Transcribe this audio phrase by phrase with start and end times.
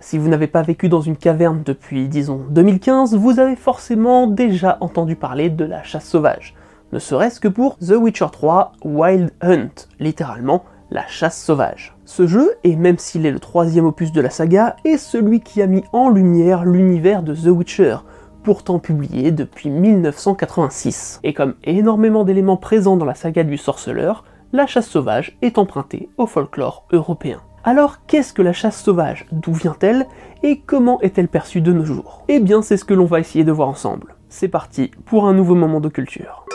[0.00, 4.78] Si vous n'avez pas vécu dans une caverne depuis, disons, 2015, vous avez forcément déjà
[4.80, 6.54] entendu parler de la chasse sauvage.
[6.92, 11.96] Ne serait-ce que pour The Witcher 3 Wild Hunt, littéralement la chasse sauvage.
[12.04, 15.62] Ce jeu, et même s'il est le troisième opus de la saga, est celui qui
[15.62, 17.96] a mis en lumière l'univers de The Witcher,
[18.44, 21.18] pourtant publié depuis 1986.
[21.24, 26.08] Et comme énormément d'éléments présents dans la saga du sorceleur, la chasse sauvage est empruntée
[26.18, 27.42] au folklore européen.
[27.70, 29.26] Alors qu'est-ce que la chasse sauvage?
[29.30, 30.06] D'où vient-elle?
[30.42, 32.24] Et comment est-elle perçue de nos jours?
[32.28, 34.14] Eh bien c'est ce que l'on va essayer de voir ensemble.
[34.30, 36.46] C'est parti pour un nouveau moment de culture.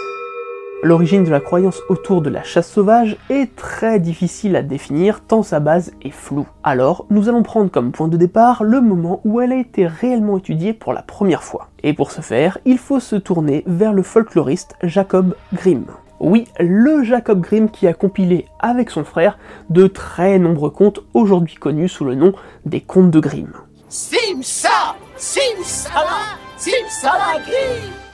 [0.82, 5.44] L'origine de la croyance autour de la chasse sauvage est très difficile à définir tant
[5.44, 6.48] sa base est floue.
[6.64, 10.40] Alors, nous allons prendre comme point de départ le moment où elle a été réellement
[10.40, 11.68] étudiée pour la première fois.
[11.84, 15.86] Et pour ce faire, il faut se tourner vers le folkloriste Jacob Grimm.
[16.19, 19.38] Oui, le Jacob Grimm qui a compilé avec son frère
[19.69, 22.34] de très nombreux contes aujourd'hui connus sous le nom
[22.66, 23.53] des contes de Grimm.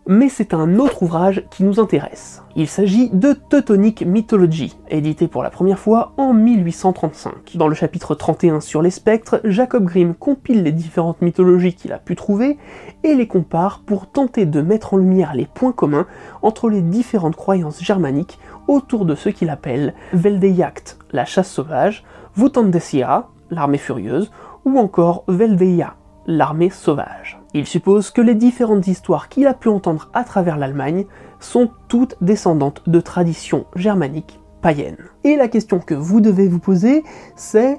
[0.07, 2.43] Mais c'est un autre ouvrage qui nous intéresse.
[2.55, 7.55] Il s'agit de Teutonic Mythology, édité pour la première fois en 1835.
[7.55, 11.99] Dans le chapitre 31 sur les spectres, Jacob Grimm compile les différentes mythologies qu'il a
[11.99, 12.57] pu trouver
[13.03, 16.07] et les compare pour tenter de mettre en lumière les points communs
[16.41, 22.03] entre les différentes croyances germaniques autour de ce qu'il appelle Veldejagd, la chasse sauvage,
[22.37, 24.31] Wutandesia, l'armée furieuse,
[24.65, 25.95] ou encore Veldeia,
[26.27, 27.38] l'armée sauvage.
[27.53, 31.05] Il suppose que les différentes histoires qu'il a pu entendre à travers l'Allemagne
[31.39, 34.97] sont toutes descendantes de traditions germaniques païennes.
[35.23, 37.03] Et la question que vous devez vous poser,
[37.35, 37.77] c'est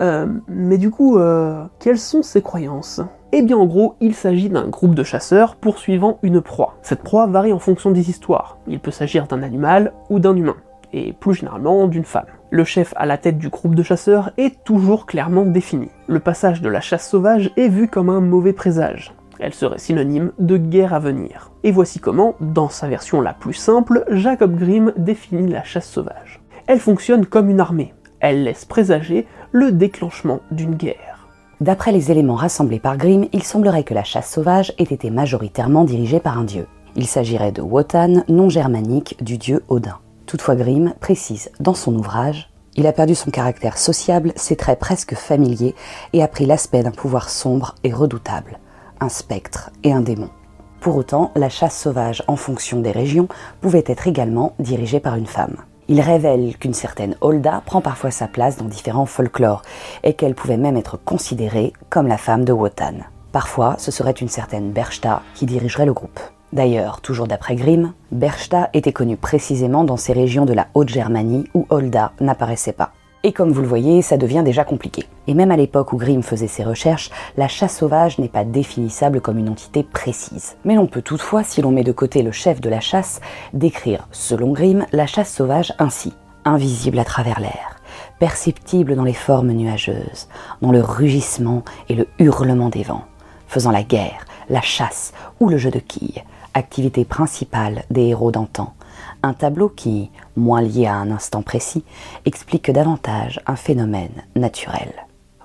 [0.00, 3.00] euh, mais du coup, euh, quelles sont ces croyances?
[3.32, 6.76] Eh bien en gros, il s'agit d'un groupe de chasseurs poursuivant une proie.
[6.82, 8.56] Cette proie varie en fonction des histoires.
[8.66, 10.56] Il peut s'agir d'un animal ou d'un humain,
[10.92, 12.26] et plus généralement d'une femme.
[12.52, 15.88] Le chef à la tête du groupe de chasseurs est toujours clairement défini.
[16.08, 19.14] Le passage de la chasse sauvage est vu comme un mauvais présage.
[19.38, 21.52] Elle serait synonyme de guerre à venir.
[21.62, 26.40] Et voici comment, dans sa version la plus simple, Jacob Grimm définit la chasse sauvage.
[26.66, 27.94] Elle fonctionne comme une armée.
[28.18, 31.28] Elle laisse présager le déclenchement d'une guerre.
[31.60, 35.84] D'après les éléments rassemblés par Grimm, il semblerait que la chasse sauvage ait été majoritairement
[35.84, 36.66] dirigée par un dieu.
[36.96, 39.98] Il s'agirait de Wotan, nom germanique du dieu Odin.
[40.30, 45.16] Toutefois Grimm précise dans son ouvrage Il a perdu son caractère sociable, ses traits presque
[45.16, 45.74] familiers,
[46.12, 48.60] et a pris l'aspect d'un pouvoir sombre et redoutable,
[49.00, 50.30] un spectre et un démon.
[50.78, 53.26] Pour autant, la chasse sauvage en fonction des régions
[53.60, 55.56] pouvait être également dirigée par une femme.
[55.88, 59.62] Il révèle qu'une certaine Holda prend parfois sa place dans différents folklores
[60.04, 62.98] et qu'elle pouvait même être considérée comme la femme de Wotan.
[63.32, 66.20] Parfois, ce serait une certaine Berchta qui dirigerait le groupe.
[66.52, 71.66] D'ailleurs, toujours d'après Grimm, Berchta était connu précisément dans ces régions de la Haute-Germanie où
[71.70, 72.92] Holda n'apparaissait pas.
[73.22, 75.04] Et comme vous le voyez, ça devient déjà compliqué.
[75.26, 79.20] Et même à l'époque où Grimm faisait ses recherches, la chasse sauvage n'est pas définissable
[79.20, 80.56] comme une entité précise.
[80.64, 83.20] Mais l'on peut toutefois, si l'on met de côté le chef de la chasse,
[83.52, 86.14] décrire, selon Grimm, la chasse sauvage ainsi.
[86.46, 87.76] Invisible à travers l'air,
[88.18, 90.28] perceptible dans les formes nuageuses,
[90.62, 93.04] dans le rugissement et le hurlement des vents,
[93.46, 96.24] faisant la guerre, la chasse ou le jeu de quilles,
[96.54, 98.74] activité principale des héros d'antan,
[99.22, 101.84] Un tableau qui, moins lié à un instant précis,
[102.24, 104.92] explique davantage un phénomène naturel.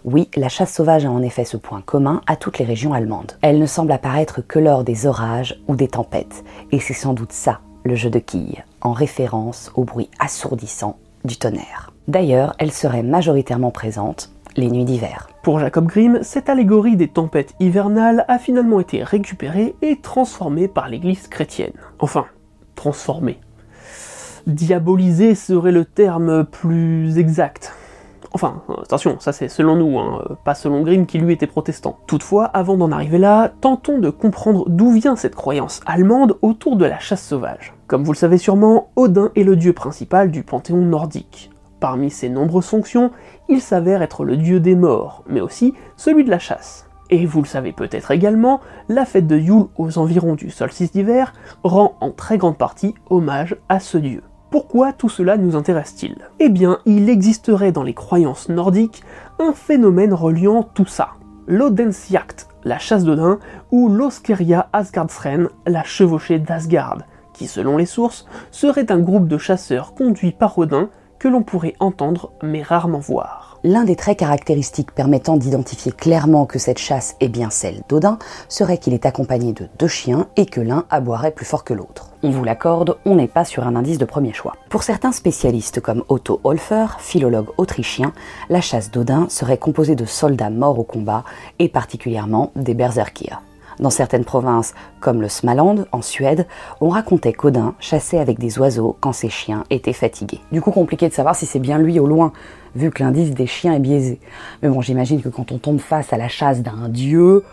[0.05, 3.37] Oui, la chasse sauvage a en effet ce point commun à toutes les régions allemandes.
[3.41, 7.33] Elle ne semble apparaître que lors des orages ou des tempêtes, et c'est sans doute
[7.33, 11.91] ça, le jeu de quilles, en référence au bruit assourdissant du tonnerre.
[12.07, 15.29] D'ailleurs, elle serait majoritairement présente les nuits d'hiver.
[15.43, 20.89] Pour Jacob Grimm, cette allégorie des tempêtes hivernales a finalement été récupérée et transformée par
[20.89, 21.73] l'Église chrétienne.
[21.99, 22.25] Enfin,
[22.75, 23.39] transformée.
[24.47, 27.73] Diabolisée serait le terme plus exact.
[28.33, 31.99] Enfin, attention, ça c'est selon nous, hein, pas selon Grimm qui lui était protestant.
[32.05, 36.85] Toutefois, avant d'en arriver là, tentons de comprendre d'où vient cette croyance allemande autour de
[36.85, 37.73] la chasse sauvage.
[37.87, 41.49] Comme vous le savez sûrement, Odin est le dieu principal du panthéon nordique.
[41.85, 43.11] Parmi ses nombreuses fonctions,
[43.47, 46.89] il s'avère être le dieu des morts, mais aussi celui de la chasse.
[47.11, 48.59] Et vous le savez peut-être également,
[48.89, 51.31] la fête de Yule aux environs du solstice d'hiver
[51.63, 54.23] rend en très grande partie hommage à ce dieu.
[54.49, 56.15] Pourquoi tout cela nous intéresse-t-il?
[56.39, 59.03] Eh bien, il existerait dans les croyances nordiques
[59.37, 61.09] un phénomène reliant tout ça.
[61.45, 63.37] L'Odensjakt, la chasse d'Odin,
[63.69, 67.03] ou l'Oskeria Asgardsren, la chevauchée d'Asgard,
[67.35, 70.89] qui selon les sources serait un groupe de chasseurs conduits par Odin
[71.25, 73.57] que l'on pourrait entendre mais rarement voir.
[73.63, 78.77] L'un des traits caractéristiques permettant d'identifier clairement que cette chasse est bien celle d'Odin serait
[78.77, 82.11] qu'il est accompagné de deux chiens et que l'un aboierait plus fort que l'autre.
[82.21, 84.53] On vous l'accorde, on n'est pas sur un indice de premier choix.
[84.69, 88.13] Pour certains spécialistes comme Otto Holfer, philologue autrichien,
[88.51, 91.23] la chasse d'Odin serait composée de soldats morts au combat
[91.57, 93.41] et particulièrement des berserkirs.
[93.79, 96.47] Dans certaines provinces, comme le Smaland en Suède,
[96.81, 100.39] on racontait qu'Odin chassait avec des oiseaux quand ses chiens étaient fatigués.
[100.51, 102.31] Du coup, compliqué de savoir si c'est bien lui au loin,
[102.75, 104.19] vu que l'indice des chiens est biaisé.
[104.61, 107.43] Mais bon, j'imagine que quand on tombe face à la chasse d'un dieu,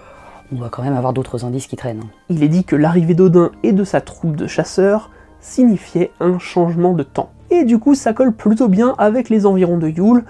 [0.52, 2.04] on doit quand même avoir d'autres indices qui traînent.
[2.28, 5.10] Il est dit que l'arrivée d'Odin et de sa troupe de chasseurs
[5.40, 7.30] signifiait un changement de temps.
[7.50, 10.25] Et du coup, ça colle plutôt bien avec les environs de Yule,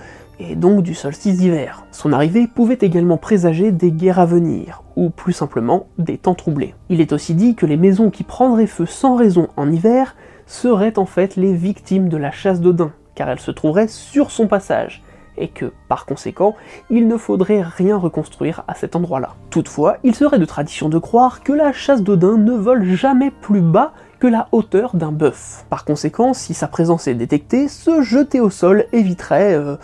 [0.51, 1.85] et donc du solstice d'hiver.
[1.91, 6.75] Son arrivée pouvait également présager des guerres à venir, ou plus simplement des temps troublés.
[6.89, 10.17] Il est aussi dit que les maisons qui prendraient feu sans raison en hiver
[10.47, 14.49] seraient en fait les victimes de la chasse d'Odin, car elles se trouveraient sur son
[14.49, 15.03] passage,
[15.39, 16.55] et que, par conséquent,
[16.91, 19.35] il ne faudrait rien reconstruire à cet endroit-là.
[19.51, 23.63] Toutefois, il serait de tradition de croire que la chasse d'Odin ne vole jamais plus
[23.63, 23.93] bas
[24.27, 25.65] la hauteur d'un bœuf.
[25.71, 29.77] Par conséquent, si sa présence est détectée, se jeter au sol éviterait euh,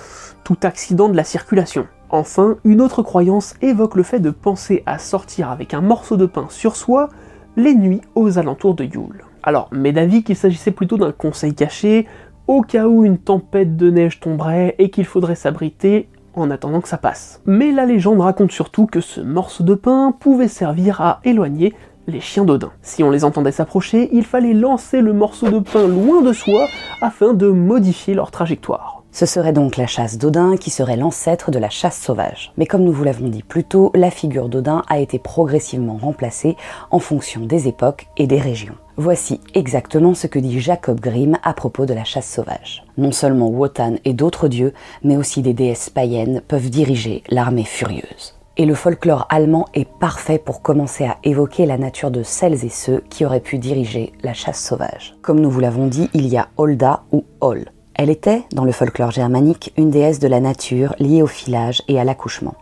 [0.44, 1.87] tout accident de la circulation.
[2.11, 6.26] Enfin, une autre croyance évoque le fait de penser à sortir avec un morceau de
[6.26, 7.08] pain sur soi
[7.56, 9.25] les nuits aux alentours de Yule.
[9.43, 12.06] Alors, mais d'avis qu'il s'agissait plutôt d'un conseil caché,
[12.46, 16.88] au cas où une tempête de neige tomberait et qu'il faudrait s'abriter en attendant que
[16.88, 17.43] ça passe.
[17.44, 21.75] Mais la légende raconte surtout que ce morceau de pain pouvait servir à éloigner
[22.08, 22.72] les chiens d'Odin.
[22.82, 26.66] Si on les entendait s'approcher, il fallait lancer le morceau de pain loin de soi
[27.00, 29.05] afin de modifier leur trajectoire.
[29.12, 32.52] Ce serait donc la chasse d'Odin qui serait l'ancêtre de la chasse sauvage.
[32.56, 36.56] Mais comme nous vous l'avons dit plus tôt, la figure d'Odin a été progressivement remplacée
[36.90, 38.76] en fonction des époques et des régions.
[38.96, 42.84] Voici exactement ce que dit Jacob Grimm à propos de la chasse sauvage.
[42.96, 44.72] Non seulement Wotan et d'autres dieux,
[45.02, 50.38] mais aussi des déesses païennes peuvent diriger l'armée furieuse et le folklore allemand est parfait
[50.38, 54.34] pour commencer à évoquer la nature de celles et ceux qui auraient pu diriger la
[54.34, 55.14] chasse sauvage.
[55.22, 57.66] Comme nous vous l'avons dit, il y a Holda ou Hol.
[57.94, 62.00] Elle était, dans le folklore germanique, une déesse de la nature liée au filage et
[62.00, 62.55] à l'accouchement.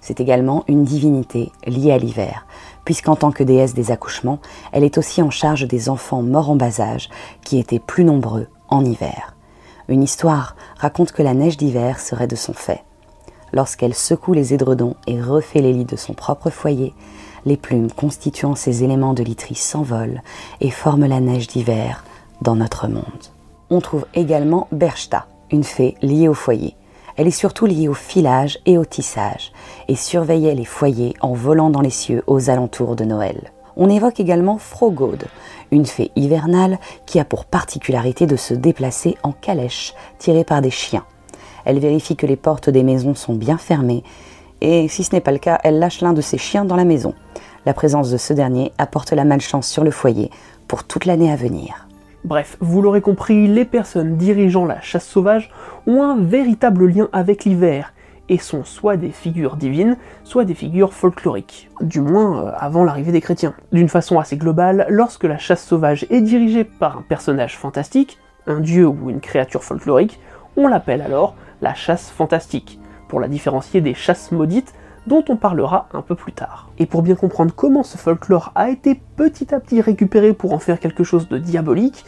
[0.00, 2.46] C'est également une divinité liée à l'hiver,
[2.84, 4.40] puisqu'en tant que déesse des accouchements,
[4.72, 7.08] elle est aussi en charge des enfants morts en bas âge,
[7.44, 9.36] qui étaient plus nombreux en hiver.
[9.88, 12.85] Une histoire raconte que la neige d'hiver serait de son fait.
[13.52, 16.94] Lorsqu'elle secoue les édredons et refait les lits de son propre foyer,
[17.44, 20.22] les plumes constituant ces éléments de literie s'envolent
[20.60, 22.04] et forment la neige d'hiver
[22.42, 23.04] dans notre monde.
[23.70, 26.74] On trouve également Berchta, une fée liée au foyer.
[27.16, 29.52] Elle est surtout liée au filage et au tissage,
[29.88, 33.52] et surveillait les foyers en volant dans les cieux aux alentours de Noël.
[33.76, 35.26] On évoque également Frogode,
[35.70, 40.70] une fée hivernale qui a pour particularité de se déplacer en calèche tirée par des
[40.70, 41.04] chiens.
[41.66, 44.02] Elle vérifie que les portes des maisons sont bien fermées
[44.60, 46.84] et si ce n'est pas le cas, elle lâche l'un de ses chiens dans la
[46.84, 47.14] maison.
[47.66, 50.30] La présence de ce dernier apporte la malchance sur le foyer
[50.66, 51.86] pour toute l'année à venir.
[52.24, 55.50] Bref, vous l'aurez compris, les personnes dirigeant la chasse sauvage
[55.86, 57.92] ont un véritable lien avec l'hiver
[58.28, 63.12] et sont soit des figures divines, soit des figures folkloriques, du moins euh, avant l'arrivée
[63.12, 63.54] des chrétiens.
[63.70, 68.18] D'une façon assez globale, lorsque la chasse sauvage est dirigée par un personnage fantastique,
[68.48, 70.18] un dieu ou une créature folklorique,
[70.56, 74.74] on l'appelle alors la chasse fantastique, pour la différencier des chasses maudites
[75.06, 76.70] dont on parlera un peu plus tard.
[76.78, 80.58] Et pour bien comprendre comment ce folklore a été petit à petit récupéré pour en
[80.58, 82.04] faire quelque chose de diabolique,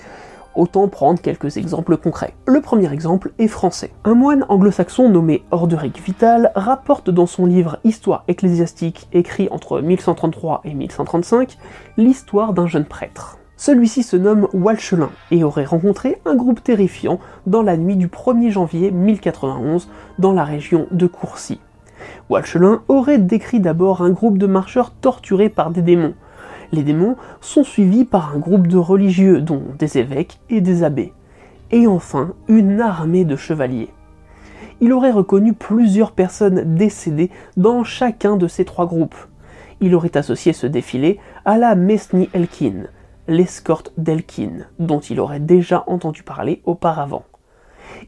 [0.59, 2.35] Autant prendre quelques exemples concrets.
[2.45, 3.93] Le premier exemple est français.
[4.05, 10.63] Un moine anglo-saxon nommé Orderic Vital rapporte dans son livre Histoire ecclésiastique écrit entre 1133
[10.65, 11.59] et 1135
[11.97, 13.39] l'histoire d'un jeune prêtre.
[13.59, 18.51] Celui-ci se nomme Walchelin et aurait rencontré un groupe terrifiant dans la nuit du 1er
[18.51, 19.89] janvier 1091
[20.21, 21.61] dans la région de Courcy.
[22.31, 26.15] Walchelin aurait décrit d'abord un groupe de marcheurs torturés par des démons.
[26.71, 31.13] Les démons sont suivis par un groupe de religieux, dont des évêques et des abbés,
[31.73, 33.89] et enfin une armée de chevaliers.
[34.81, 39.17] Il aurait reconnu plusieurs personnes décédées dans chacun de ces trois groupes.
[39.81, 42.85] Il aurait associé ce défilé à la Mesni Elkin,
[43.29, 47.25] l'escorte d'Elkin, dont il aurait déjà entendu parler auparavant.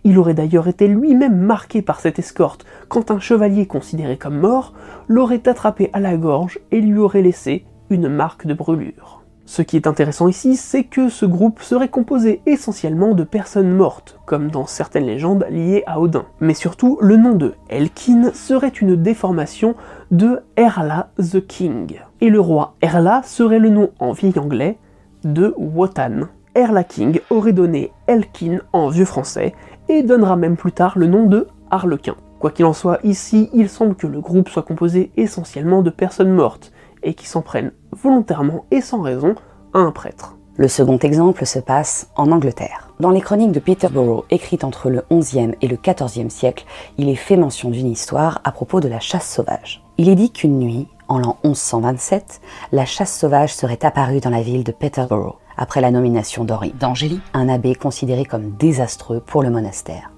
[0.05, 4.73] Il aurait d'ailleurs été lui-même marqué par cette escorte quand un chevalier considéré comme mort
[5.09, 9.21] l'aurait attrapé à la gorge et lui aurait laissé une marque de brûlure.
[9.51, 14.21] Ce qui est intéressant ici, c'est que ce groupe serait composé essentiellement de personnes mortes,
[14.25, 16.25] comme dans certaines légendes liées à Odin.
[16.39, 19.75] Mais surtout, le nom de Elkin serait une déformation
[20.13, 21.99] de Erla the King.
[22.21, 24.79] Et le roi Erla serait le nom en vieil anglais
[25.25, 26.29] de Wotan.
[26.55, 29.55] Erla King aurait donné Elkin en vieux français
[29.89, 32.17] et donnera même plus tard le nom de Harlequin.
[32.39, 36.33] Quoi qu'il en soit, ici, il semble que le groupe soit composé essentiellement de personnes
[36.33, 36.73] mortes
[37.03, 39.35] et qui s'en prennent volontairement et sans raison
[39.75, 40.37] à un prêtre.
[40.57, 42.93] Le second exemple se passe en Angleterre.
[42.99, 46.67] Dans les chroniques de Peterborough, écrites entre le XIe et le XIVe siècle,
[46.99, 49.83] il est fait mention d'une histoire à propos de la chasse sauvage.
[49.97, 52.41] Il est dit qu'une nuit, en l'an 1127,
[52.73, 57.21] la chasse sauvage serait apparue dans la ville de Peterborough, après la nomination d'Henri d'Angély,
[57.35, 60.13] un abbé considéré comme désastreux pour le monastère.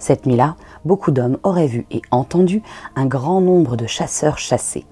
[0.00, 2.60] Cette nuit-là, beaucoup d'hommes auraient vu et entendu
[2.96, 4.84] un grand nombre de chasseurs chasser.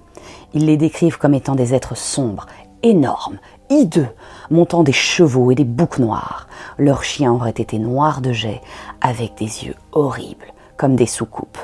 [0.53, 2.45] Ils les décrivent comme étant des êtres sombres,
[2.81, 4.07] énormes, hideux,
[4.49, 6.47] montant des chevaux et des boucs noirs.
[6.77, 8.61] Leurs chiens auraient été noirs de jet,
[9.01, 11.59] avec des yeux horribles, comme des soucoupes.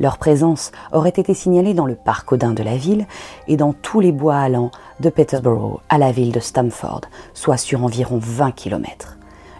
[0.00, 3.06] Leur présence aurait été signalée dans le parc Odin de la ville
[3.46, 4.70] et dans tous les bois allant
[5.00, 9.18] de Peterborough à la ville de Stamford, soit sur environ 20 km.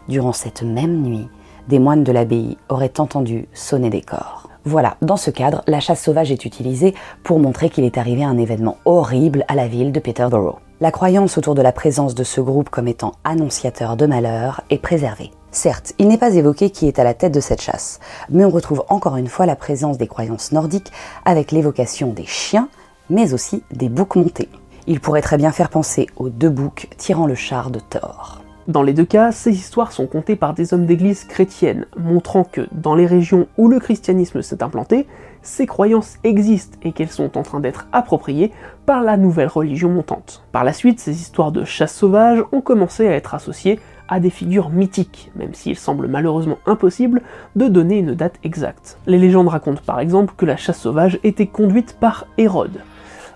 [0.09, 1.29] Durant cette même nuit,
[1.69, 4.49] des moines de l'abbaye auraient entendu sonner des corps.
[4.67, 8.38] Voilà, dans ce cadre, la chasse sauvage est utilisée pour montrer qu'il est arrivé un
[8.38, 10.57] événement horrible à la ville de Peterborough.
[10.81, 14.79] La croyance autour de la présence de ce groupe comme étant annonciateur de malheur est
[14.79, 15.31] préservée.
[15.55, 18.51] Certes, il n'est pas évoqué qui est à la tête de cette chasse, mais on
[18.51, 20.91] retrouve encore une fois la présence des croyances nordiques
[21.25, 22.69] avec l'évocation des chiens,
[23.09, 24.49] mais aussi des boucs montés.
[24.89, 28.43] Il pourrait très bien faire penser aux deux boucs tirant le char de Thor.
[28.67, 32.67] Dans les deux cas, ces histoires sont contées par des hommes d'église chrétiennes, montrant que
[32.73, 35.07] dans les régions où le christianisme s'est implanté,
[35.43, 38.51] ces croyances existent et qu'elles sont en train d'être appropriées
[38.87, 40.43] par la nouvelle religion montante.
[40.51, 44.31] Par la suite, ces histoires de chasse sauvage ont commencé à être associées à des
[44.31, 47.23] figures mythiques, même s'il semble malheureusement impossible
[47.57, 48.99] de donner une date exacte.
[49.07, 52.81] Les légendes racontent par exemple que la chasse sauvage était conduite par Hérode.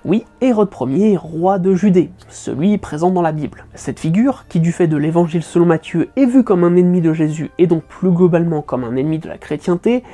[0.04, 3.64] Oui, Hérode Ier, roi de Judée, celui présent dans la Bible.
[3.74, 7.12] Cette figure, qui du fait de l'évangile selon Matthieu est vue comme un ennemi de
[7.12, 10.04] Jésus et donc plus globalement comme un ennemi de la chrétienté,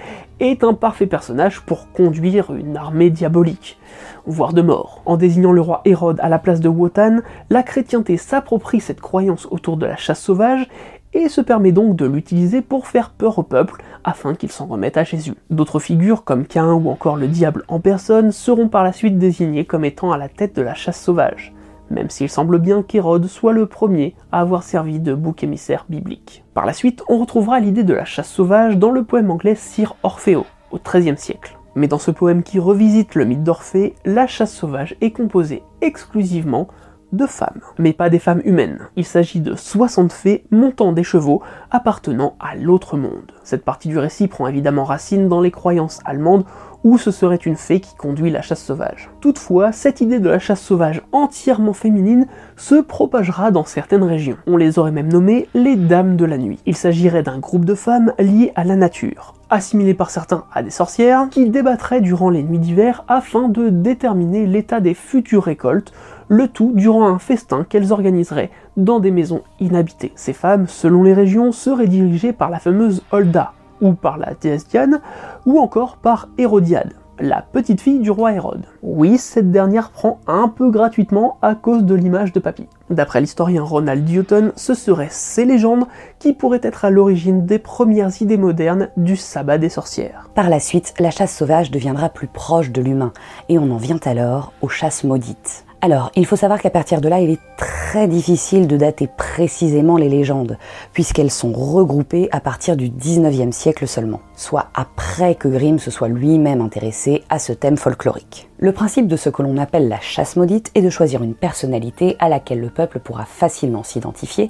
[0.40, 3.78] est un parfait personnage pour conduire une armée diabolique,
[4.26, 5.02] voire de mort.
[5.06, 7.18] En désignant le roi Hérode à la place de Wotan,
[7.50, 10.68] la chrétienté s'approprie cette croyance autour de la chasse sauvage
[11.14, 14.96] et se permet donc de l'utiliser pour faire peur au peuple afin qu'il s'en remette
[14.96, 15.34] à Jésus.
[15.50, 19.64] D'autres figures comme Cain ou encore le diable en personne seront par la suite désignées
[19.64, 21.54] comme étant à la tête de la chasse sauvage,
[21.90, 26.44] même s'il semble bien qu'Hérode soit le premier à avoir servi de bouc émissaire biblique.
[26.52, 29.96] Par la suite, on retrouvera l'idée de la chasse sauvage dans le poème anglais Sir
[30.02, 31.56] Orfeo, au XIIIe siècle.
[31.76, 36.68] Mais dans ce poème qui revisite le mythe d'Orphée, la chasse sauvage est composée exclusivement
[37.12, 38.88] de femmes, mais pas des femmes humaines.
[38.96, 43.32] Il s'agit de 60 fées montant des chevaux appartenant à l'autre monde.
[43.44, 46.44] Cette partie du récit prend évidemment racine dans les croyances allemandes
[46.84, 49.10] où ce serait une fée qui conduit la chasse sauvage.
[49.20, 52.26] Toutefois, cette idée de la chasse sauvage entièrement féminine
[52.56, 54.36] se propagera dans certaines régions.
[54.46, 56.60] On les aurait même nommées les Dames de la Nuit.
[56.66, 60.70] Il s'agirait d'un groupe de femmes liées à la nature, assimilées par certains à des
[60.70, 65.92] sorcières, qui débattraient durant les nuits d'hiver afin de déterminer l'état des futures récoltes,
[66.28, 70.12] le tout durant un festin qu'elles organiseraient dans des maisons inhabitées.
[70.16, 74.68] Ces femmes, selon les régions, seraient dirigées par la fameuse Holda, ou par la déesse
[74.68, 75.00] Diane,
[75.46, 78.64] ou encore par Hérodiade, la petite fille du roi Hérode.
[78.82, 82.66] Oui, cette dernière prend un peu gratuitement à cause de l'image de papy.
[82.90, 85.86] D'après l'historien Ronald Newton, ce seraient ces légendes
[86.18, 90.28] qui pourraient être à l'origine des premières idées modernes du sabbat des sorcières.
[90.34, 93.12] Par la suite, la chasse sauvage deviendra plus proche de l'humain,
[93.48, 95.64] et on en vient alors aux chasses maudites.
[95.84, 99.98] Alors, il faut savoir qu'à partir de là, il est très difficile de dater précisément
[99.98, 100.56] les légendes,
[100.94, 106.08] puisqu'elles sont regroupées à partir du 19e siècle seulement, soit après que Grimm se soit
[106.08, 108.48] lui-même intéressé à ce thème folklorique.
[108.56, 112.16] Le principe de ce que l'on appelle la chasse maudite est de choisir une personnalité
[112.18, 114.48] à laquelle le peuple pourra facilement s'identifier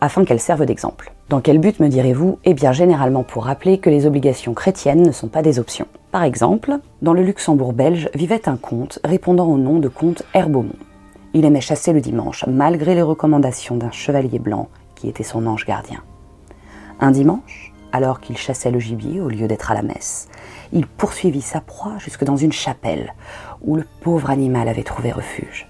[0.00, 1.12] afin qu'elle serve d'exemple.
[1.28, 2.38] Dans quel but me direz-vous?
[2.44, 5.88] Eh bien généralement pour rappeler que les obligations chrétiennes ne sont pas des options.
[6.10, 10.72] Par exemple, dans le Luxembourg belge vivait un comte répondant au nom de comte Herbaumont.
[11.34, 15.66] Il aimait chasser le dimanche, malgré les recommandations d'un chevalier blanc qui était son ange
[15.66, 16.02] gardien.
[17.00, 20.28] Un dimanche, alors qu'il chassait le gibier au lieu d'être à la messe,
[20.72, 23.12] il poursuivit sa proie jusque dans une chapelle
[23.60, 25.68] où le pauvre animal avait trouvé refuge.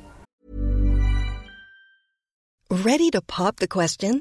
[2.70, 4.20] Ready to pop the question?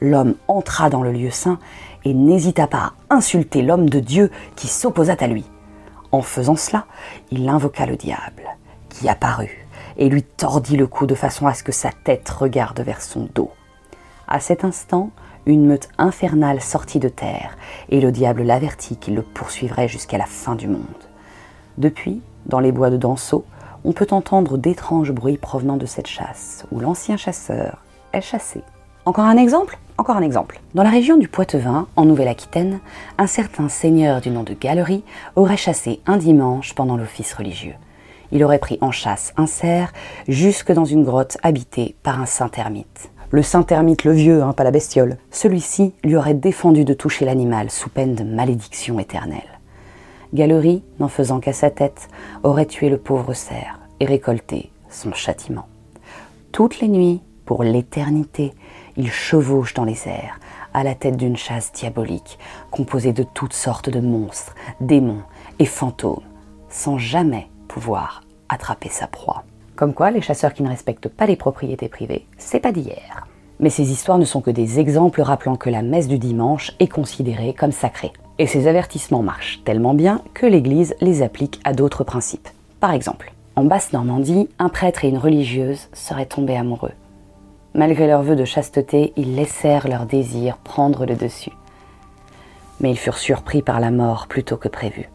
[0.00, 1.58] L'homme entra dans le lieu saint
[2.04, 5.44] et n'hésita pas à insulter l'homme de Dieu qui s'opposa à lui.
[6.12, 6.86] En faisant cela,
[7.30, 8.44] il invoqua le diable,
[8.88, 12.80] qui apparut et lui tordit le cou de façon à ce que sa tête regarde
[12.80, 13.50] vers son dos.
[14.28, 15.10] À cet instant,
[15.46, 17.56] une meute infernale sortit de terre,
[17.88, 20.82] et le diable l'avertit qu'il le poursuivrait jusqu'à la fin du monde.
[21.78, 23.44] Depuis, dans les bois de Danseau,
[23.84, 28.62] on peut entendre d'étranges bruits provenant de cette chasse, où l'ancien chasseur est chassé.
[29.04, 29.78] Encore un exemple?
[29.98, 30.60] Encore un exemple.
[30.74, 32.80] Dans la région du Poitevin, en Nouvelle-Aquitaine,
[33.16, 35.02] un certain seigneur du nom de Galerie
[35.36, 37.72] aurait chassé un dimanche pendant l'office religieux.
[38.30, 39.94] Il aurait pris en chasse un cerf
[40.28, 43.10] jusque dans une grotte habitée par un saint ermite.
[43.30, 45.16] Le saint ermite le vieux, hein, pas la bestiole.
[45.30, 49.60] Celui-ci lui aurait défendu de toucher l'animal sous peine de malédiction éternelle.
[50.34, 52.08] Galerie, n'en faisant qu'à sa tête,
[52.42, 55.66] aurait tué le pauvre cerf et récolté son châtiment.
[56.52, 58.52] Toutes les nuits, pour l'éternité,
[58.96, 60.38] il chevauche dans les airs,
[60.74, 62.38] à la tête d'une chasse diabolique,
[62.70, 65.22] composée de toutes sortes de monstres, démons
[65.58, 66.22] et fantômes,
[66.68, 69.44] sans jamais pouvoir attraper sa proie.
[69.74, 73.26] Comme quoi, les chasseurs qui ne respectent pas les propriétés privées, c'est pas d'hier.
[73.60, 76.88] Mais ces histoires ne sont que des exemples rappelant que la messe du dimanche est
[76.88, 78.12] considérée comme sacrée.
[78.38, 82.48] Et ces avertissements marchent tellement bien que l'Église les applique à d'autres principes.
[82.80, 86.92] Par exemple, en Basse-Normandie, un prêtre et une religieuse seraient tombés amoureux.
[87.76, 91.52] Malgré leurs vœux de chasteté, ils laissèrent leur désir prendre le dessus.
[92.80, 95.10] Mais ils furent surpris par la mort plutôt que prévu.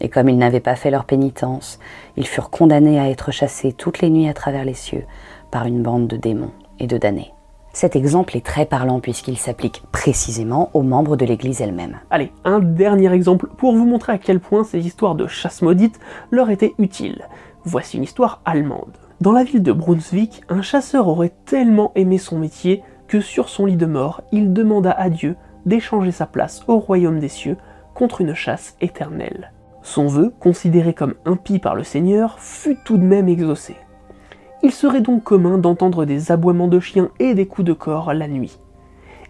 [0.00, 1.80] Et comme ils n'avaient pas fait leur pénitence,
[2.16, 5.04] ils furent condamnés à être chassés toutes les nuits à travers les cieux
[5.50, 7.32] par une bande de démons et de damnés.
[7.72, 11.98] Cet exemple est très parlant puisqu'il s'applique précisément aux membres de l'Église elle-même.
[12.10, 15.98] Allez, un dernier exemple pour vous montrer à quel point ces histoires de chasse maudite
[16.30, 17.26] leur étaient utiles.
[17.64, 18.96] Voici une histoire allemande.
[19.20, 23.64] Dans la ville de Brunswick, un chasseur aurait tellement aimé son métier que sur son
[23.66, 27.56] lit de mort, il demanda à Dieu d'échanger sa place au royaume des cieux
[27.94, 29.52] contre une chasse éternelle.
[29.82, 33.76] Son vœu, considéré comme impie par le Seigneur, fut tout de même exaucé.
[34.62, 38.26] Il serait donc commun d'entendre des aboiements de chiens et des coups de corps la
[38.26, 38.58] nuit.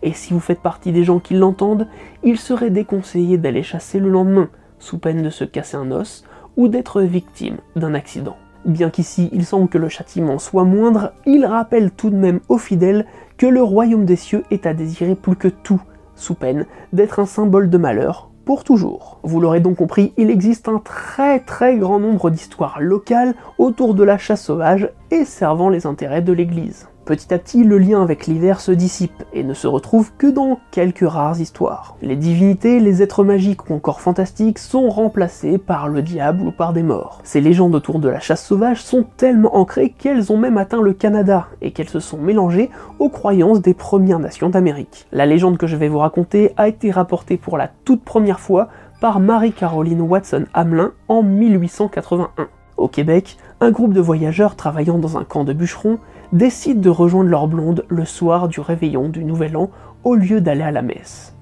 [0.03, 1.89] Et si vous faites partie des gens qui l'entendent,
[2.23, 6.25] il serait déconseillé d'aller chasser le lendemain, sous peine de se casser un os
[6.57, 8.37] ou d'être victime d'un accident.
[8.65, 12.59] Bien qu'ici il semble que le châtiment soit moindre, il rappelle tout de même aux
[12.59, 13.05] fidèles
[13.37, 15.83] que le royaume des cieux est à désirer plus que tout,
[16.15, 19.19] sous peine d'être un symbole de malheur pour toujours.
[19.23, 24.05] Vous l'aurez donc compris, il existe un très très grand nombre d'histoires locales autour de
[24.05, 26.89] la chasse sauvage et servant les intérêts de l'Église.
[27.05, 30.59] Petit à petit, le lien avec l'hiver se dissipe et ne se retrouve que dans
[30.71, 31.97] quelques rares histoires.
[32.01, 36.73] Les divinités, les êtres magiques ou encore fantastiques sont remplacés par le diable ou par
[36.73, 37.21] des morts.
[37.23, 40.95] Ces légendes autour de la chasse sauvage sont tellement ancrées qu'elles ont même atteint le
[40.95, 45.07] Canada et qu'elles se sont mélangées aux croyances des Premières Nations d'Amérique.
[45.13, 48.69] La légende que je vais vous raconter a été rapportée pour la toute première fois
[49.03, 52.49] par Marie-Caroline Watson Hamelin en 1881.
[52.79, 55.99] Au Québec, un groupe de voyageurs travaillant dans un camp de bûcherons
[56.35, 59.71] décide de rejoindre leur blonde le soir du réveillon du Nouvel An
[60.03, 61.37] au lieu d'aller à la messe.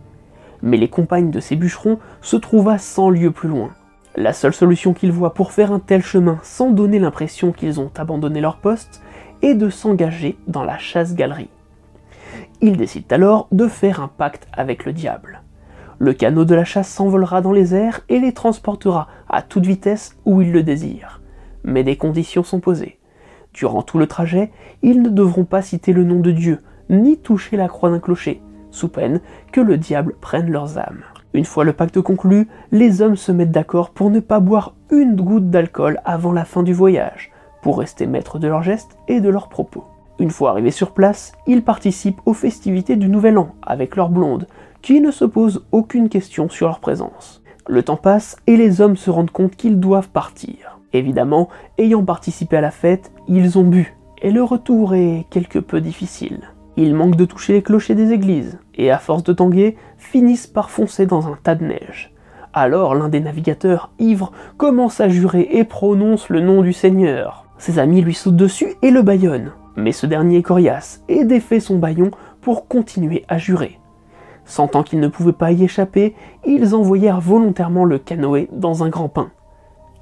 [0.60, 3.70] Mais les compagnes de ces bûcherons se trouvent à 100 lieues plus loin.
[4.16, 7.90] La seule solution qu'ils voient pour faire un tel chemin sans donner l'impression qu'ils ont
[7.96, 9.02] abandonné leur poste
[9.40, 11.48] est de s'engager dans la chasse-galerie.
[12.60, 15.40] Ils décident alors de faire un pacte avec le diable.
[15.98, 20.18] Le canot de la chasse s'envolera dans les airs et les transportera à toute vitesse
[20.26, 21.22] où ils le désirent.
[21.64, 22.98] Mais des conditions sont posées.
[23.52, 24.50] Durant tout le trajet,
[24.82, 26.60] ils ne devront pas citer le nom de Dieu,
[26.90, 29.20] ni toucher la croix d'un clocher, sous peine
[29.52, 31.02] que le diable prenne leurs âmes.
[31.34, 35.16] Une fois le pacte conclu, les hommes se mettent d'accord pour ne pas boire une
[35.16, 37.30] goutte d'alcool avant la fin du voyage,
[37.62, 39.84] pour rester maîtres de leurs gestes et de leurs propos.
[40.18, 44.46] Une fois arrivés sur place, ils participent aux festivités du Nouvel An avec leurs blondes,
[44.82, 47.42] qui ne se posent aucune question sur leur présence.
[47.68, 50.80] Le temps passe et les hommes se rendent compte qu'ils doivent partir.
[50.92, 55.80] Évidemment, ayant participé à la fête, ils ont bu, et le retour est quelque peu
[55.80, 56.40] difficile.
[56.76, 60.70] Ils manquent de toucher les clochers des églises, et à force de tanguer, finissent par
[60.70, 62.12] foncer dans un tas de neige.
[62.52, 67.46] Alors l'un des navigateurs, ivre, commence à jurer et prononce le nom du Seigneur.
[67.56, 71.60] Ses amis lui sautent dessus et le bâillonnent, mais ce dernier est coriace et défait
[71.60, 72.10] son bâillon
[72.42, 73.78] pour continuer à jurer.
[74.44, 79.08] Sentant qu'ils ne pouvaient pas y échapper, ils envoyèrent volontairement le canoë dans un grand
[79.08, 79.30] pin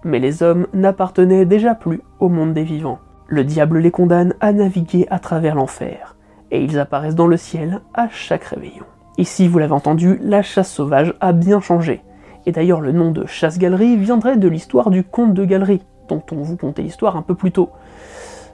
[0.05, 2.99] mais les hommes n'appartenaient déjà plus au monde des vivants.
[3.27, 6.17] Le diable les condamne à naviguer à travers l'enfer,
[6.51, 8.85] et ils apparaissent dans le ciel à chaque réveillon.
[9.19, 12.03] Ici, vous l'avez entendu, la chasse sauvage a bien changé,
[12.47, 16.37] et d'ailleurs le nom de chasse-galerie viendrait de l'histoire du conte de galerie, dont on
[16.37, 17.71] vous contait l'histoire un peu plus tôt,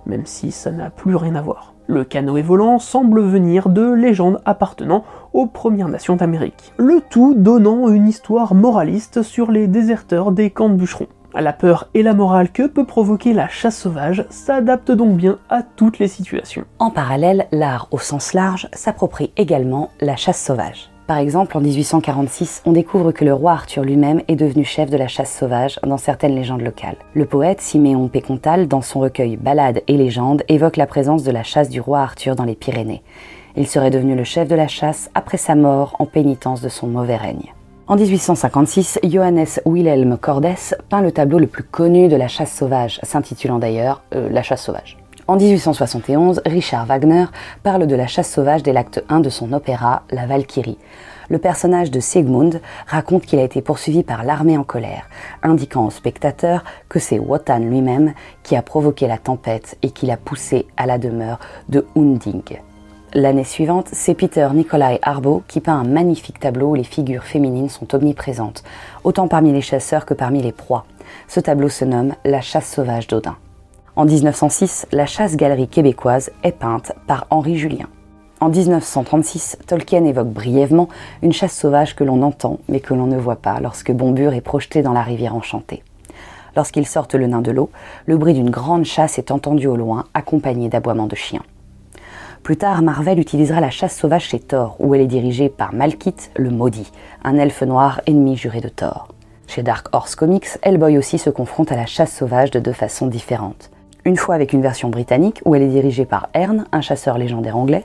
[0.06, 1.74] même si ça n'a plus rien à voir.
[1.88, 6.72] Le canoë volant semble venir de légendes appartenant aux Premières Nations d'Amérique.
[6.78, 11.06] Le tout donnant une histoire moraliste sur les déserteurs des camps de bûcherons.
[11.38, 15.62] La peur et la morale que peut provoquer la chasse sauvage s'adaptent donc bien à
[15.62, 16.64] toutes les situations.
[16.78, 20.90] En parallèle, l'art au sens large s'approprie également la chasse sauvage.
[21.06, 24.96] Par exemple, en 1846, on découvre que le roi Arthur lui-même est devenu chef de
[24.96, 26.96] la chasse sauvage dans certaines légendes locales.
[27.14, 31.44] Le poète Siméon Pécontal, dans son recueil Ballades et légendes, évoque la présence de la
[31.44, 33.02] chasse du roi Arthur dans les Pyrénées.
[33.56, 36.88] Il serait devenu le chef de la chasse après sa mort en pénitence de son
[36.88, 37.52] mauvais règne.
[37.88, 40.56] En 1856, Johannes Wilhelm Cordes
[40.88, 44.64] peint le tableau le plus connu de la chasse sauvage, s'intitulant d'ailleurs euh, La chasse
[44.64, 44.98] sauvage.
[45.28, 47.26] En 1871, Richard Wagner
[47.62, 50.78] parle de la chasse sauvage dès l'acte 1 de son opéra La Valkyrie.
[51.28, 55.08] Le personnage de Sigmund raconte qu'il a été poursuivi par l'armée en colère,
[55.44, 60.16] indiquant au spectateur que c'est Wotan lui-même qui a provoqué la tempête et qui l'a
[60.16, 62.58] poussé à la demeure de Hunding.
[63.14, 67.68] L'année suivante, c'est Peter Nikolai Arbo qui peint un magnifique tableau où les figures féminines
[67.68, 68.64] sont omniprésentes,
[69.04, 70.84] autant parmi les chasseurs que parmi les proies.
[71.28, 73.36] Ce tableau se nomme La chasse sauvage d'Odin.
[73.94, 77.86] En 1906, la chasse-galerie québécoise est peinte par Henri Julien.
[78.40, 80.88] En 1936, Tolkien évoque brièvement
[81.22, 84.42] une chasse sauvage que l'on entend mais que l'on ne voit pas lorsque Bombur est
[84.42, 85.82] projeté dans la rivière enchantée.
[86.56, 87.70] Lorsqu'ils sortent le nain de l'eau,
[88.04, 91.42] le bruit d'une grande chasse est entendu au loin, accompagné d'aboiements de chiens.
[92.46, 96.30] Plus tard, Marvel utilisera la chasse sauvage chez Thor, où elle est dirigée par Malkith
[96.36, 96.92] le Maudit,
[97.24, 99.08] un elfe noir ennemi juré de Thor.
[99.48, 103.08] Chez Dark Horse Comics, Hellboy aussi se confronte à la chasse sauvage de deux façons
[103.08, 103.72] différentes.
[104.04, 107.56] Une fois avec une version britannique, où elle est dirigée par Ern, un chasseur légendaire
[107.56, 107.84] anglais,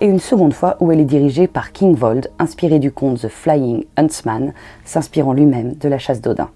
[0.00, 3.28] et une seconde fois où elle est dirigée par King Vold, inspiré du conte The
[3.28, 4.52] Flying Huntsman,
[4.84, 6.48] s'inspirant lui-même de la chasse d'Odin.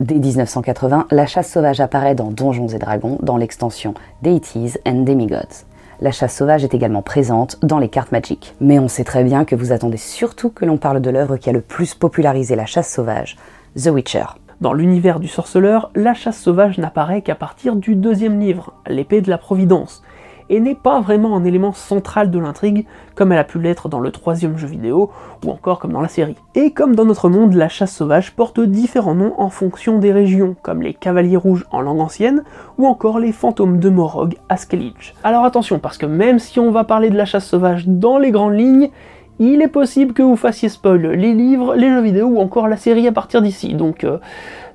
[0.00, 5.65] Dès 1980, la chasse sauvage apparaît dans Donjons et Dragons dans l'extension Deities and Demigods
[6.00, 8.54] la chasse sauvage est également présente dans les cartes Magic.
[8.60, 11.48] Mais on sait très bien que vous attendez surtout que l'on parle de l'œuvre qui
[11.48, 13.36] a le plus popularisé la chasse sauvage,
[13.82, 14.26] The Witcher.
[14.60, 19.30] Dans l'univers du sorceleur, la chasse sauvage n'apparaît qu'à partir du deuxième livre, l'épée de
[19.30, 20.02] la Providence,
[20.48, 24.00] et n'est pas vraiment un élément central de l'intrigue, comme elle a pu l'être dans
[24.00, 25.10] le troisième jeu vidéo,
[25.44, 26.36] ou encore comme dans la série.
[26.54, 30.56] Et comme dans notre monde, la chasse sauvage porte différents noms en fonction des régions,
[30.62, 32.44] comme les cavaliers rouges en langue ancienne,
[32.78, 35.14] ou encore les fantômes de Morog à Skellige.
[35.24, 38.30] Alors attention, parce que même si on va parler de la chasse sauvage dans les
[38.30, 38.90] grandes lignes,
[39.38, 42.76] il est possible que vous fassiez spoil les livres, les jeux vidéo ou encore la
[42.76, 44.18] série à partir d'ici, donc euh,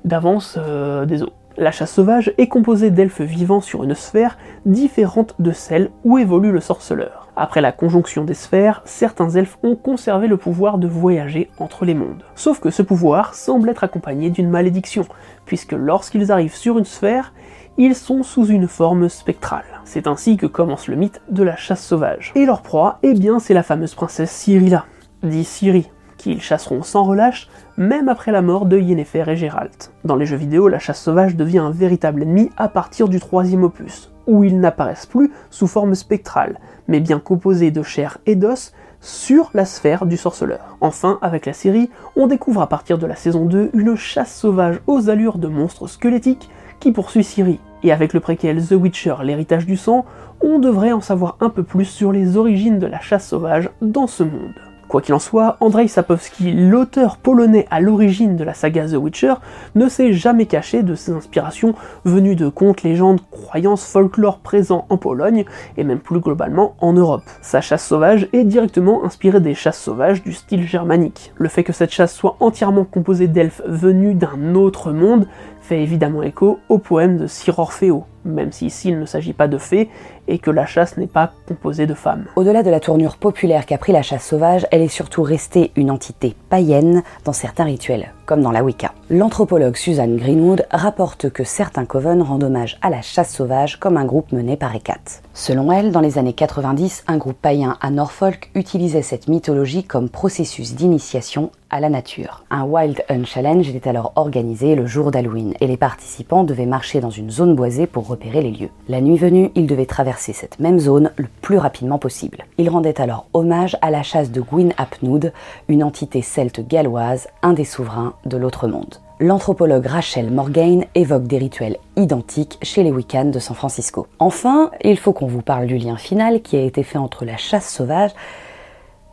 [0.04, 1.32] d'avance, euh, désolé.
[1.58, 6.50] La chasse sauvage est composée d'elfes vivant sur une sphère différente de celle où évolue
[6.50, 7.28] le sorceleur.
[7.36, 11.94] Après la conjonction des sphères, certains elfes ont conservé le pouvoir de voyager entre les
[11.94, 12.24] mondes.
[12.34, 15.04] Sauf que ce pouvoir semble être accompagné d'une malédiction,
[15.44, 17.34] puisque lorsqu'ils arrivent sur une sphère,
[17.76, 19.64] ils sont sous une forme spectrale.
[19.84, 22.32] C'est ainsi que commence le mythe de la chasse sauvage.
[22.34, 24.86] Et leur proie, eh bien c'est la fameuse princesse Cyrilla,
[25.22, 25.90] dit Ciri,
[26.22, 29.92] qu'ils chasseront sans relâche, même après la mort de Yennefer et Geralt.
[30.04, 33.64] Dans les jeux vidéo, la chasse sauvage devient un véritable ennemi à partir du troisième
[33.64, 38.72] opus, où ils n'apparaissent plus sous forme spectrale, mais bien composés de chair et d'os
[39.00, 40.76] sur la sphère du sorceleur.
[40.80, 44.80] Enfin, avec la série, on découvre à partir de la saison 2 une chasse sauvage
[44.86, 47.58] aux allures de monstres squelettiques qui poursuit Ciri.
[47.82, 50.04] Et avec le préquel The Witcher, l'héritage du sang,
[50.40, 54.06] on devrait en savoir un peu plus sur les origines de la chasse sauvage dans
[54.06, 54.71] ce monde.
[54.92, 59.32] Quoi qu'il en soit, Andrzej Sapkowski, l'auteur polonais à l'origine de la saga The Witcher,
[59.74, 61.74] ne s'est jamais caché de ses inspirations
[62.04, 65.46] venues de contes, légendes, croyances, folklore présents en Pologne
[65.78, 67.22] et même plus globalement en Europe.
[67.40, 71.32] Sa chasse sauvage est directement inspirée des chasses sauvages du style germanique.
[71.38, 75.26] Le fait que cette chasse soit entièrement composée d'elfes venus d'un autre monde
[75.62, 79.48] fait évidemment écho au poème de Sir Orfeo, même si ici il ne s'agit pas
[79.48, 79.88] de fées
[80.28, 82.26] et que la chasse n'est pas composée de femmes.
[82.36, 85.90] Au-delà de la tournure populaire qu'a pris la chasse sauvage, elle est surtout restée une
[85.90, 88.92] entité païenne dans certains rituels, comme dans la Wicca.
[89.10, 94.04] L'anthropologue Suzanne Greenwood rapporte que certains coven rendent hommage à la chasse sauvage comme un
[94.04, 95.22] groupe mené par Hecate.
[95.34, 100.08] Selon elle, dans les années 90, un groupe païen à Norfolk utilisait cette mythologie comme
[100.08, 102.44] processus d'initiation à la nature.
[102.50, 107.00] Un Wild Hunt Challenge était alors organisé le jour d'Halloween et les participants devaient marcher
[107.00, 108.68] dans une zone boisée pour repérer les lieux.
[108.88, 112.44] La nuit venue, ils devaient traverser cette même zone le plus rapidement possible.
[112.58, 115.32] Ils rendaient alors hommage à la chasse de Gwyn ap Nudd,
[115.68, 118.96] une entité celte galloise, un des souverains de l'autre monde.
[119.20, 124.06] L'anthropologue Rachel Morgaine évoque des rituels identiques chez les Wiccans de San Francisco.
[124.18, 127.36] Enfin, il faut qu'on vous parle du lien final qui a été fait entre la
[127.36, 128.10] chasse sauvage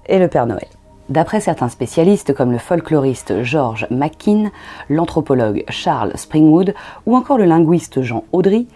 [0.07, 0.67] et le Père Noël.
[1.09, 4.51] D'après certains spécialistes comme le folkloriste George McKean,
[4.89, 8.67] l'anthropologue Charles Springwood ou encore le linguiste Jean Audry,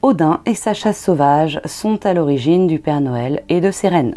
[0.00, 4.14] Odin et sa chasse sauvage sont à l'origine du Père Noël et de ses reines.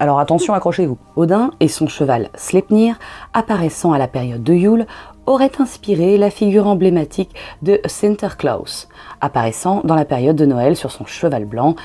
[0.00, 0.98] Alors attention, accrochez-vous.
[1.16, 2.98] Odin et son cheval Sleipnir,
[3.32, 4.86] apparaissant à la période de Yule,
[5.26, 8.88] auraient inspiré la figure emblématique de Sinterklaas,
[9.20, 11.76] apparaissant dans la période de Noël sur son cheval blanc,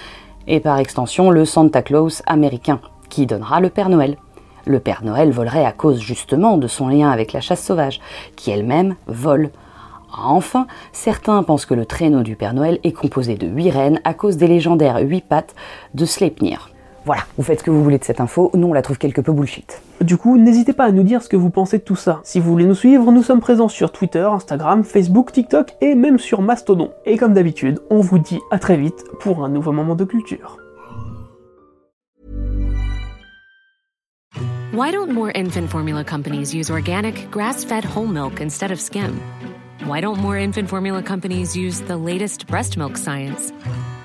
[0.48, 4.18] et par extension le Santa Claus américain, qui donnera le Père Noël
[4.66, 8.00] le Père Noël volerait à cause justement de son lien avec la chasse sauvage,
[8.36, 9.50] qui elle-même vole.
[10.16, 14.14] Enfin, certains pensent que le traîneau du Père Noël est composé de huit rennes à
[14.14, 15.56] cause des légendaires huit pattes
[15.94, 16.69] de Sleipnir.
[17.10, 19.20] Voilà, vous faites ce que vous voulez de cette info, nous on la trouve quelque
[19.20, 19.82] peu bullshit.
[20.00, 22.20] Du coup, n'hésitez pas à nous dire ce que vous pensez de tout ça.
[22.24, 26.20] Si vous voulez nous suivre, nous sommes présents sur Twitter, Instagram, Facebook, TikTok et même
[26.20, 26.92] sur Mastodon.
[27.08, 30.60] Et comme d'habitude, on vous dit à très vite pour un nouveau moment de culture.
[34.72, 39.20] Why don't more infant formula companies use organic, grass fed whole milk instead of skim?
[39.88, 43.52] Why don't more infant formula companies use the latest breast milk science?